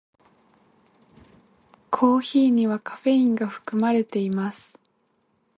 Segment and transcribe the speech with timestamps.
[1.91, 4.81] コーヒーにはカフェインが含まれています。